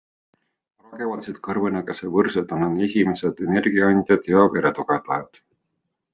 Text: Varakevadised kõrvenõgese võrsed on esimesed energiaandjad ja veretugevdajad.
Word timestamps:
Varakevadised 0.85 1.37
kõrvenõgese 1.47 2.09
võrsed 2.15 2.55
on 2.57 2.81
esimesed 2.87 3.45
energiaandjad 3.49 4.31
ja 4.35 4.49
veretugevdajad. 4.57 5.41